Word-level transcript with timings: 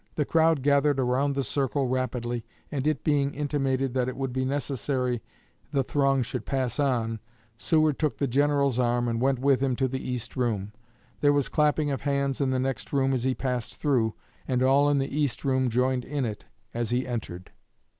The 0.15 0.25
crowd 0.25 0.63
gathered 0.63 0.99
around 0.99 1.35
the 1.35 1.43
circle 1.43 1.85
rapidly, 1.87 2.43
and 2.71 2.87
it 2.87 3.03
being 3.03 3.35
intimated 3.35 3.93
that 3.93 4.09
it 4.09 4.15
would 4.17 4.33
be 4.33 4.43
necessary 4.45 5.21
the 5.71 5.83
throng 5.83 6.23
should 6.23 6.43
pass 6.43 6.79
on, 6.79 7.19
Seward 7.55 7.99
took 7.99 8.17
the 8.17 8.25
General's 8.25 8.79
arm 8.79 9.07
and 9.07 9.21
went 9.21 9.37
with 9.37 9.61
him 9.61 9.75
to 9.75 9.87
the 9.87 10.01
East 10.01 10.35
Room. 10.35 10.71
There 11.19 11.31
was 11.33 11.49
clapping 11.49 11.91
of 11.91 12.01
hands 12.01 12.41
in 12.41 12.49
the 12.49 12.57
next 12.57 12.91
room 12.91 13.13
as 13.13 13.25
he 13.25 13.35
passed 13.35 13.75
through, 13.75 14.15
and 14.47 14.63
all 14.63 14.89
in 14.89 14.97
the 14.97 15.15
East 15.15 15.45
Room 15.45 15.69
joined 15.69 16.03
in 16.03 16.25
it 16.25 16.45
as 16.73 16.89
he 16.89 17.05
entered." 17.05 17.51